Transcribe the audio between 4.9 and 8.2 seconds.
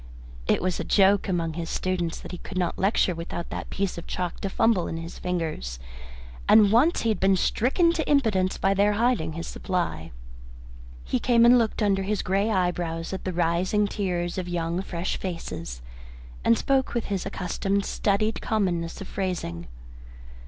his fingers, and once he had been stricken to